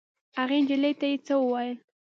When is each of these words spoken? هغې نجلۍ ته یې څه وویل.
هغې 0.37 0.57
نجلۍ 0.63 0.93
ته 0.99 1.05
یې 1.11 1.17
څه 1.25 1.33
وویل. 1.39 1.77